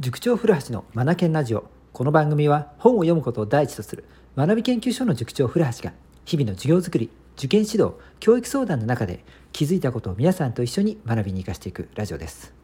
[0.00, 1.68] 塾長古橋のマナケンラジオ。
[1.92, 5.92] この番組は本を読むことを第一とする学び研究所の塾長古橋が
[6.24, 12.54] 日々の授業づくり受験指導教育相談の中で気づいたことを皆さんと一緒に学びに生かしていくラジオです。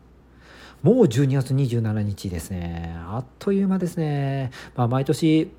[0.82, 2.96] もう12月27日ですね。
[3.06, 5.50] あっという間ですね、まあ、毎年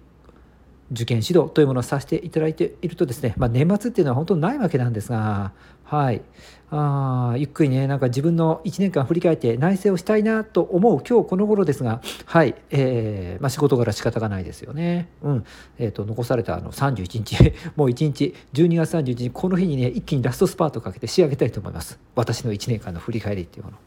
[0.91, 5.51] 受験指導というものをさせていただいているとですね、まあ、年末っていうのは本当ないわけなんですが、
[5.83, 6.21] はい、
[6.69, 15.07] あゆっくりねなんか自分の1年間振り返って内省をしたいなと思う今日この頃ですがはい、えーまあ、仕事柄仕方がないですよね。
[15.21, 15.45] うん。
[15.77, 21.99] えーと、残されたあの31日 もう1日12月31日この日にね一気にラストスパートをかけて仕上げたいと思います。
[22.15, 23.77] 私の1年間の振り返りっていうもの。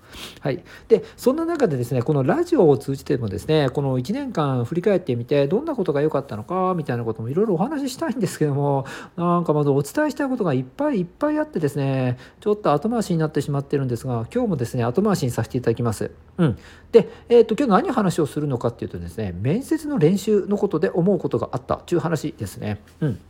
[0.40, 8.84] はい、でそんな中でですねこのラジオを通じてもですねこの1年間振り返ってみてどんなことが良かったのかみたいなたいなこともいろいろお話ししたいんですけども
[9.16, 16.10] なんかまずお伝えしたいことがいっぱいいっぱいあってですねちょっと後回しになってしまってるんですが今日もですね後回しにさせていただきます。
[16.38, 16.58] うん、
[16.92, 22.80] で、えーと、今日何話をするのかっていうとですね面接の練習のことで思うことがあったという話ですね。
[23.00, 23.20] うん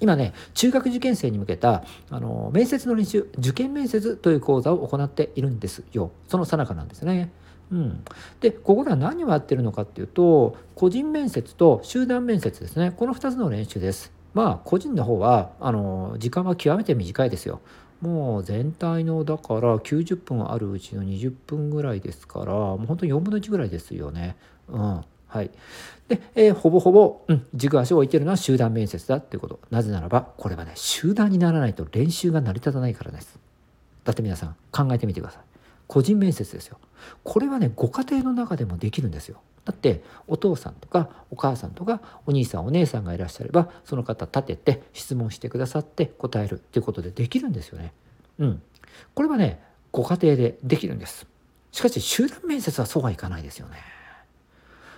[0.00, 7.30] 今ね中学受験生に向けたあの面接の練習受験面接という講座を行っているんですよその最中なんですね。
[7.72, 8.04] うん、
[8.40, 12.92] でここでは何をやってるのかっていうと個人面接と集団面接ですね。
[12.96, 14.12] この2つの練習です。
[14.34, 17.60] まあ個人の方はあの時間は極めて短いですよ。
[18.00, 24.36] もう全体のだから90分あるうちの20分ぐらいですからもう本当に4分の1ぐらいですよね。
[24.68, 25.04] うん。
[25.30, 25.50] はい、
[26.08, 29.60] で、えー、ほぼほぼ、うん、軸足を置いてるのは集団面接だっていうこと。
[29.70, 33.38] なぜならばこれはね集団にならないと練習が成り立たないからです。
[34.02, 35.49] だって皆さん考えてみてください。
[35.90, 36.78] 個人面接ですよ
[37.24, 47.92] これはねご家庭の中でもできるんですよだってお父さんとかお母さんとかお兄さんお姉さんがいらっしゃればその方立てて質問してくださって答えるっていうことでできるんですよね。
[48.38, 48.62] うん。
[49.14, 49.60] これはね
[49.90, 51.26] ご家庭でできるんです。
[51.72, 53.78] しかし集団面接はそうはいかないですよね。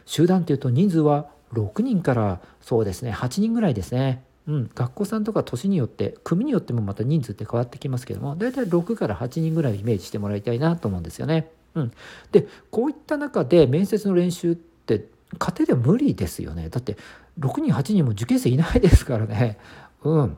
[0.05, 4.25] 集団っていうと人数は6人からそうですね8人ぐらいですね。
[4.49, 11.51] うん、学校さんとか年によって組によってもまた人数って変わってきますけども大体6から8人ぐらいをイメージしてもらいたいなと思うんですよね。
[11.75, 11.93] うん、
[12.33, 15.07] でこういった中で面接の練習って
[15.39, 16.69] 家庭では無理ですよね。
[16.69, 16.97] だって
[17.39, 19.59] 6人8人も受験生いないですからね。
[20.03, 20.37] うん。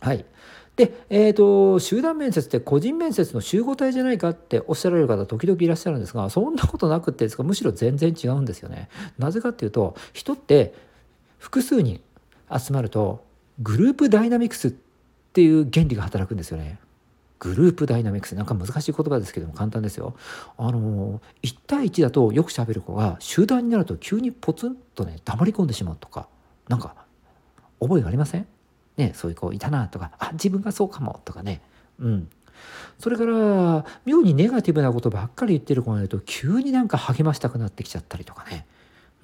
[0.00, 0.24] はい。
[0.76, 8.88] で、えーと、集団面接って個人面接の集合体じゃないかっておっしゃられる方時々いらっしゃるんですがそんなことなくってですかむしろ全然違うんですよね。
[9.18, 10.74] なぜかっていうと人って
[11.38, 12.00] 複数人
[12.56, 13.24] 集まると
[13.60, 14.72] グループダイナミクスっ
[15.32, 16.78] ていう原理が働くんですよね。
[17.40, 18.34] グループダイナミクス。
[18.34, 20.16] なんか難しい言葉ですけども簡単ですよ。
[20.56, 26.28] あの1対1だとよくしゃべる子が集団になると急にポツンとね黙り込んでしまうとか
[26.68, 26.94] なんか
[27.80, 28.46] 覚えがありません？
[28.96, 31.60] ねそういう子いたなとかあ自分がそうかもとかね。
[31.98, 32.28] うん。
[32.98, 38.66] それから妙にネガティブなことばっかり言ってる子がいると急になんか励ましたくなってきちゃったりとかね。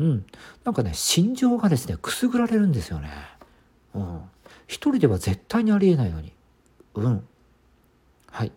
[0.00, 0.26] うん。
[0.64, 3.10] なんかね心情がですねくすぐられるんですよね。
[3.94, 4.20] うん、
[4.66, 6.32] 一人では絶対にありえないのに。
[6.94, 7.24] うん。
[8.30, 8.52] はい。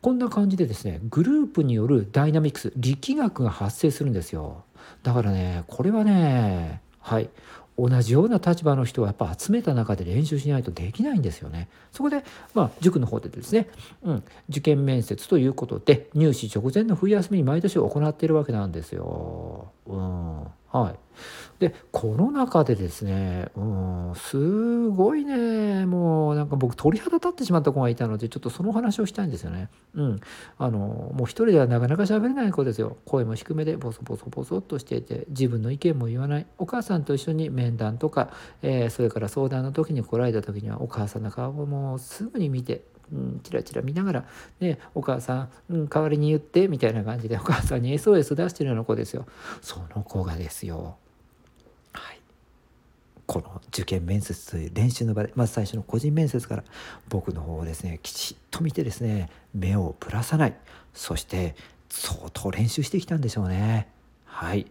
[0.00, 4.64] こんな感じでですねグループによるダイナミクス力学が発生するんですよ。
[5.04, 7.30] だからねこれはねはい。
[7.88, 11.68] 同じような立場の人をやっぱ集めた中で練習しないとできないんですよね。
[11.90, 12.22] そこで、
[12.54, 13.68] まあ、塾の方でですね、
[14.04, 19.72] うん、受験面接ということで入試直前の冬休みに毎年行っているわけなんですよ。
[19.86, 20.94] うんはい、
[21.58, 29.68] でこの中でですねうんすごいねもうなんか僕鳥肌立ってしまった子がいたのでちょっとその話をしたいんですよね。
[29.94, 30.20] うん、
[30.56, 32.96] あのもう一人ではなかなか喋れない子ですよ。
[33.04, 36.46] 声も低めでボソボソボソっとしていて自分の意見も言わない。
[36.56, 38.30] お母さんと一緒に面談とか、
[38.62, 42.82] えー、それから相談の時に来られた時にはお母さんの顔もすぐに見て
[43.12, 44.24] うん、チラチラ見ながら、
[44.60, 49.26] ね、お母さん、うん、代わりに言ってみたいな感じでお母さんに SOS 出してるような子ですよ。
[49.60, 50.96] その子がですよ。
[51.92, 52.20] はい。
[53.26, 56.64] この受験面接という練習の場でまず最初の個人面接から
[57.08, 60.54] 僕の方をですねきちっと見てですね目をぶらさない。
[60.94, 61.54] そして
[61.90, 63.88] 相当練習してきたんでしょうね。
[64.24, 64.66] はい。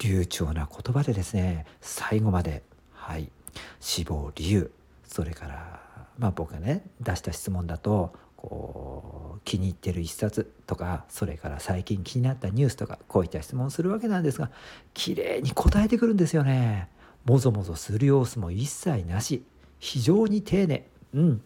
[0.00, 2.62] 流暢な言葉でですね最後まで
[2.92, 3.30] はい。
[3.78, 4.70] 死亡理由
[5.14, 5.84] それから
[6.18, 14.50] まあ、僕がね出した質問だとこう気に入ってる一冊とかそれから最近気になったニュースとかこういった質問をするわけなんですが
[14.92, 16.88] 綺麗に答えてくるんですよね。
[17.24, 19.44] もぞもぞする様子も一切なし
[19.78, 21.42] 非常に丁寧うん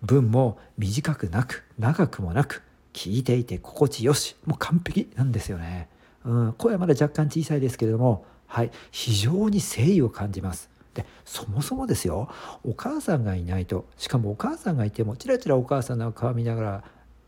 [0.00, 2.62] 文も短くなく長くもなく
[2.94, 5.88] 聞いていて心地よしもう完璧なんですよね。
[6.24, 10.71] うん、声はまだ若干小さいですけれども、はい、非常に誠意を感じます。
[10.94, 12.28] でそもそもですよ
[12.64, 16.84] お母さんがいないとしかもお母さんがいてもちらちらお母さんの顔見ながら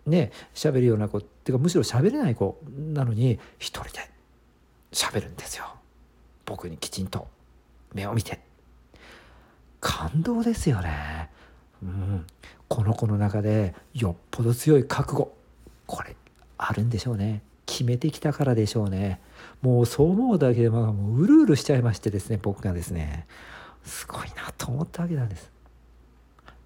[0.06, 2.60] ね喋るような子っていうかむしろ喋れない子
[2.92, 4.10] なのに一人で
[4.92, 5.66] 喋るんですよ。
[6.46, 7.26] 僕にきちんと
[7.92, 8.40] 目を見て。
[9.80, 11.30] 感動ですよね。
[11.82, 12.26] うん。
[12.68, 15.34] この子の中でよっぽど強い覚悟
[15.86, 16.16] これ
[16.56, 17.42] あるんでしょうね。
[17.66, 19.20] 決めてきたからでしょうね。
[19.62, 23.26] もうそう思うだけでもううるうるしちゃいましてですね僕がですね。
[23.84, 25.50] すごいなと思ったわけなんです。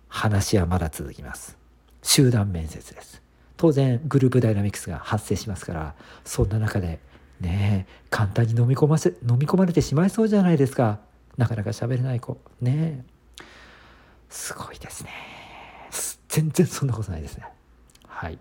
[0.09, 1.57] 話はまだ続きます。
[2.03, 3.23] 集団面接です。
[3.57, 5.95] 当然グループダイナミクスが発生しますから
[6.25, 7.01] そんな中で
[7.41, 11.01] ねえ簡単に飲み込ませ飲み込まれてしまいそうじゃないですか。
[11.37, 12.39] なかなか喋れない子。
[12.61, 13.05] ね
[13.39, 13.43] え。
[14.29, 15.11] すごいですね。
[16.29, 17.47] 全然そんなことないですね。
[18.07, 18.39] はい。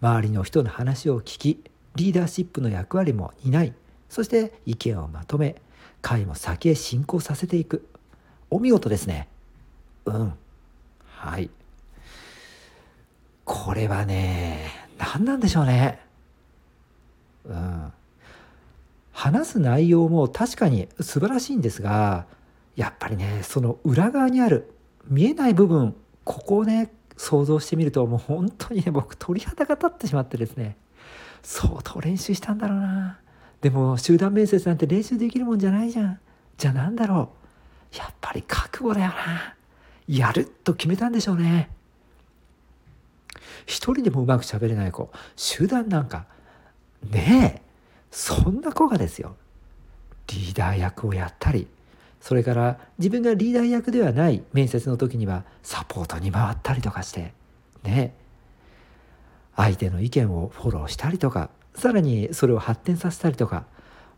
[0.00, 1.64] 周りの人の話を聞き
[1.96, 3.74] リーダーシップの役割も担い
[4.08, 5.56] そして意見をまとめ
[6.02, 7.86] 会も先へ進行させていく。
[8.50, 9.28] お見事ですね。
[10.04, 10.32] うん。
[11.04, 11.50] はい。
[13.44, 16.00] これはね何なんでしょうね。
[17.44, 17.92] うん。
[19.12, 22.26] 話す内容も確かに素晴らしいんですが
[22.74, 24.72] やっぱりねその裏側にある
[25.08, 25.94] 見えない部分
[26.24, 30.78] ここをね想像してみるともう本当にね僕鳥肌が立ってしまってですね
[31.42, 33.18] 相当練習したんだろうな。
[33.60, 36.20] でも集団面接なんて練習できるもんじゃないじゃん。
[36.56, 37.30] じゃあ何だろ
[37.94, 37.96] う。
[37.96, 39.54] やっぱり覚悟だよな。
[40.08, 41.70] やると決めたんでしょうね。
[43.66, 46.26] 一人でもうまく喋れない子集団なんか。
[47.10, 47.62] ねえ。
[48.10, 49.36] そんな子がですよ。
[50.28, 51.66] リーダー役をやったり
[52.20, 57.32] それから自分がリーダー役ではない面接の時にはサポートに回ったりとかして。
[57.82, 58.20] ねえ。
[59.56, 63.64] 相手の意見をフォローしたりとかさらにそれを発展させたりとか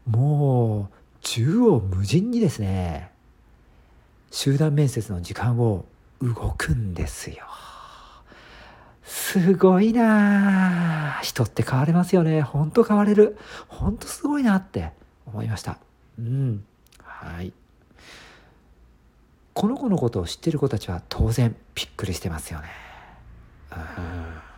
[0.06, 3.10] もう縦横無尽にですね
[4.30, 5.84] 集団面接の時間を
[6.20, 7.44] 動くんですよ。
[9.04, 12.40] すごいな人って変われますよね。
[12.40, 13.36] ほんと変われる。
[13.68, 14.92] ほんとすごいなって
[15.26, 15.78] 思いました。
[16.18, 16.64] うん。
[17.02, 17.52] はい。
[19.52, 22.68] この子のことを知ってる子たちは当然びっくりしてますよね。
[23.72, 24.51] うん。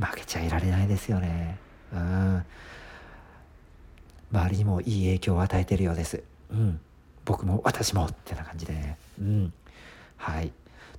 [0.00, 1.58] 負けちゃいられないですよね。
[1.92, 2.44] うん。
[4.32, 6.22] 周りにもいい影響を与えてるようです。
[6.50, 6.80] うん。
[7.24, 8.96] 僕も私もってな感じでね。
[9.20, 9.52] うん。
[10.16, 10.52] はい。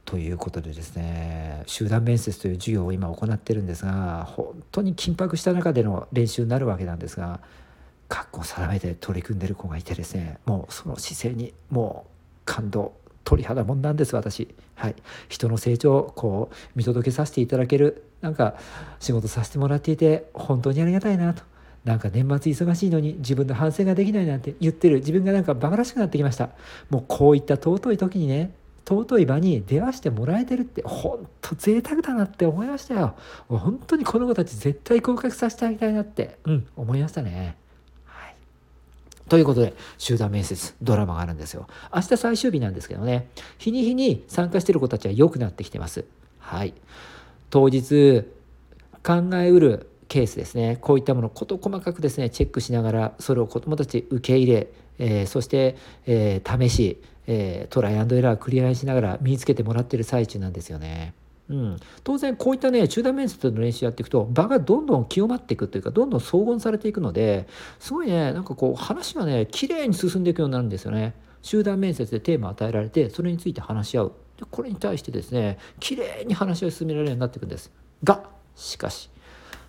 [0.06, 7.40] ということでですね集団面接という授業を今行ってるんですが本当に緊迫した中での練習になるわけなんですが
[8.10, 12.12] 覚悟を定めて取り組んでる子がいてですねもうその姿勢にもう
[12.46, 14.54] 感動鳥肌もんなんです私。
[14.76, 14.96] はい。
[15.30, 18.56] 人の成長をこう見届けさせていただけるなんか
[19.00, 21.44] 仕事させてもらっていて本当にありがたいなと。
[21.84, 24.98] なんか年末忙しいのに自分の反省ができないなんて言ってる。
[24.98, 26.50] 自分がなんかバカらしくなってきました。
[26.90, 28.54] もうこういった尊い時にね
[28.88, 33.16] 尊い場に出会してもらえてるって本当贅沢だなって思いましたよ。
[33.48, 37.56] 本当にこの子たち絶対合格させてあげたいなってうん思いましたね。
[39.32, 41.66] ということで集団面接ドラマがあるんですよ。
[41.96, 43.30] 明日最終日なんですけどね。
[43.60, 46.04] 日に日に参加してる子たちは良くなってきてます。
[46.38, 46.74] はい。
[47.50, 48.26] 当日
[49.02, 50.80] 考えうるケースですね。
[50.82, 54.68] こういったもの事細かくですねチェックしながらそれを子どもたち受け入れ、
[55.00, 61.14] えー、そして、えー、試しえー、トライアンドエラー繰り返しながら身につけてもらってる最中なんですよね。
[61.52, 71.14] うん、当然こういったね中断面接の練習やっていくと場がどんどん清まっていくというかどんどん荘厳されていくのですごいねなんかこう話がね綺麗に進んでいくようになるんですよね。
[71.42, 77.72] 集団面接でテーマを与えられてそれについて話し合うでこれに対してですね綺麗に話を進められるようになっていくんです。
[78.04, 78.24] が
[78.56, 79.10] しかし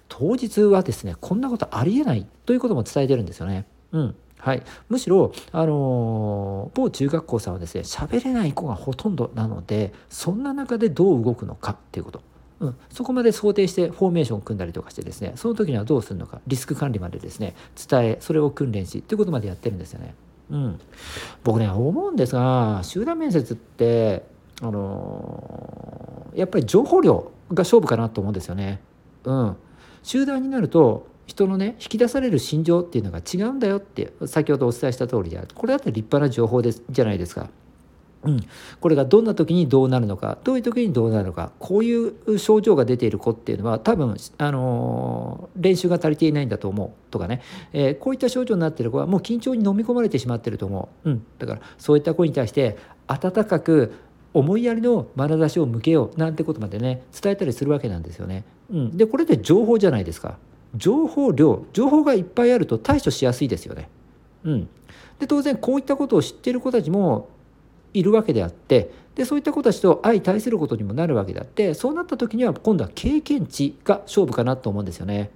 [0.09, 3.67] 当日はですねこんなことありえないということも伝えてるんですよね。
[3.93, 12.23] うん、はい、むしろ、あのー、某中学校さんはですね喋れない子がほとんどなのでそんな中でどう動くのかっていうこと、
[12.59, 17.55] うん、そこまで想定してフォーメーションを組んだりとかしてですねその時にはどうするのかリスク管理までですね
[17.89, 20.17] 伝えそれを訓練しっていうことまでやってるんですよね。
[20.51, 20.81] うん、
[21.45, 24.25] 僕ね思うんですが集団面接って
[24.61, 28.81] あのー、やっぱり情報量が勝負かなと思うんですよね。
[29.23, 29.57] うん、
[30.03, 35.49] 集団になると人のね引き出される心情っていうのが違うんだよって先ほどお伝えした通りである。
[35.55, 37.49] これだって立派な情報ですじゃないですか。
[38.25, 38.41] うん、
[38.81, 47.11] これがどんな時にどうなるのかどういう時にどうなるのかこういう症状が出ている子っていうのは多分、あのー、練習が足りていないんだと思う。
[47.11, 53.93] とかね、えー、こういった症状になっている子はもう緊張に飲み込まれてしまってると思う、うん、だからそういった子に対して温かく
[54.33, 58.45] 思いやりの眼差しを向けようなんてことまでね伝えたりするわけなんですよね。
[58.71, 60.39] うん、でこれって情報じゃないですか。
[60.75, 63.89] 情報量情報がいっぱいあると対処しやすいですよね。
[64.45, 64.69] うん、
[65.19, 67.29] で当然こういったことを知っている子たちも
[67.95, 75.31] いるわけであってでそういった子たちと相対することにもなるわけであってそうなった時には今度は経験値が勝負かなと思うんですよね。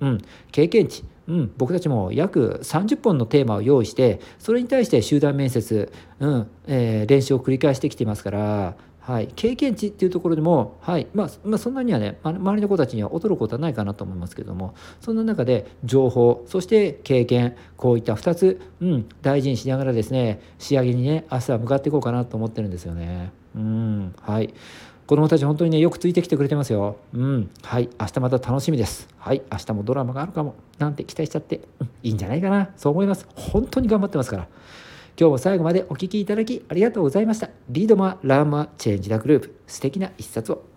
[0.00, 0.18] うん、
[0.50, 6.50] 経験値、うん、僕たちも約30本のテーマを用意してそれに対して集団面接、うん。
[6.66, 23.32] えー、練習を繰り返してきていますからはい、経験値っていうところでも、はいまあ、まあ、そんなにはね周りの子たちには劣ることはないかなと思いますけどもそんな中で情報そして経験こういった2つ、うん、大事にしながらですね仕上げにね明日は向かっていこうかなと思ってるんですよね。
[23.56, 24.54] うんはい
[25.06, 26.96] 子供たち本当にねよくついてきてくれてますよ。
[27.12, 29.08] うんはい明日また楽しみです。
[29.18, 33.26] はい明日もドラマがあるかもなんて期待しちゃって、うん、いいんじゃないかなそう思います。
[33.34, 34.46] 本当に頑張ってますから。
[35.20, 37.50] 今日も最後までお聴きいただきありがとうございました。
[37.68, 40.69] Read more, learn more, change the globe、素敵な一冊を。